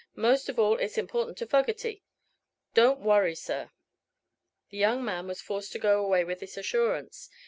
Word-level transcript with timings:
Most 0.15 0.49
of 0.49 0.57
all 0.57 0.77
it's 0.79 0.97
important 0.97 1.37
to 1.37 1.45
Fogerty. 1.45 2.01
Don't 2.73 3.01
worry, 3.01 3.35
sir." 3.35 3.69
The 4.71 4.77
young 4.77 5.05
man 5.05 5.27
was 5.27 5.41
forced 5.41 5.71
to 5.73 5.77
go 5.77 6.03
away 6.03 6.23
with 6.23 6.39
this 6.39 6.57
assurance. 6.57 7.29